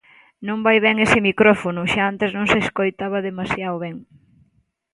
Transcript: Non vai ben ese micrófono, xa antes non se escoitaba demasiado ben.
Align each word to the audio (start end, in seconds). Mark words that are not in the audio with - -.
Non 0.47 0.59
vai 0.65 0.77
ben 0.85 0.95
ese 1.05 1.19
micrófono, 1.29 1.81
xa 1.91 2.03
antes 2.11 2.29
non 2.37 2.45
se 2.51 2.57
escoitaba 2.65 3.25
demasiado 3.29 3.75
ben. 3.85 3.95